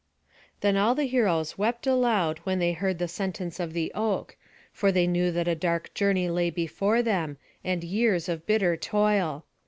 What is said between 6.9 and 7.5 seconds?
them,